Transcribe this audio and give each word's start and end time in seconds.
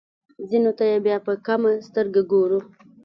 ځینو 0.49 0.71
ته 0.77 0.83
یې 0.91 0.97
بیا 1.05 1.17
په 1.25 1.33
کمه 1.47 1.71
سترګه 1.87 2.21
ګورو. 2.31 2.59